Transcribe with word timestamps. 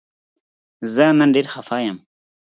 زه 0.93 1.05
نن 1.19 1.29
ډیر 1.35 1.47
خفه 1.53 1.77
یم 1.85 1.97